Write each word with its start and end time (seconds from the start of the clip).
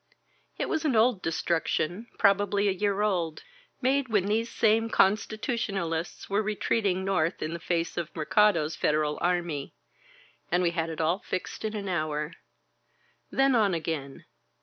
It 0.57 0.67
was 0.67 0.83
an 0.83 0.95
old 0.95 1.21
destruction, 1.21 2.07
probably 2.17 2.67
a 2.67 2.71
year 2.71 3.01
old, 3.03 3.43
made 3.83 4.07
when 4.07 4.25
these 4.25 4.49
same 4.49 4.89
Constitutionalists 4.89 6.27
were 6.27 6.41
retreat 6.41 6.87
ing 6.87 7.05
north 7.05 7.43
in 7.43 7.53
the 7.53 7.59
face 7.59 7.97
of 7.97 8.09
Mercado's 8.15 8.75
Federal 8.75 9.19
army, 9.21 9.75
and 10.51 10.63
we 10.63 10.71
had 10.71 10.89
it 10.89 11.01
all 11.01 11.19
fixed 11.19 11.63
in 11.63 11.75
an 11.75 11.87
hour. 11.87 12.33
Then 13.29 13.53
on 13.53 13.75
again. 13.75 14.25